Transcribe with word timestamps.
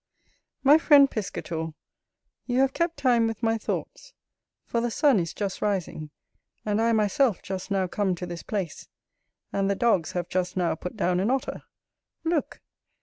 My 0.63 0.79
friend 0.79 1.11
Piscator, 1.11 1.75
you 2.47 2.57
have 2.59 2.73
kept 2.73 2.97
time 2.97 3.27
with 3.27 3.43
my 3.43 3.55
thoughts; 3.59 4.13
for 4.65 4.81
the 4.81 4.89
sun 4.89 5.19
is 5.19 5.31
just 5.31 5.61
rising, 5.61 6.09
and 6.65 6.81
I 6.81 6.91
myself 6.91 7.43
just 7.43 7.69
now 7.69 7.85
come 7.85 8.15
to 8.15 8.25
this 8.25 8.41
place, 8.41 8.87
and 9.53 9.69
the 9.69 9.75
dogs 9.75 10.13
have 10.13 10.27
just 10.27 10.57
now 10.57 10.73
put 10.73 10.97
down 10.97 11.19
an 11.19 11.29
Otter. 11.29 11.65
Look! 12.23 12.61